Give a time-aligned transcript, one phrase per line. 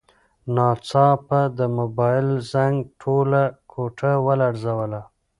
[0.55, 5.01] ناڅاپه د موبایل زنګ ټوله کوټه ولړزوله.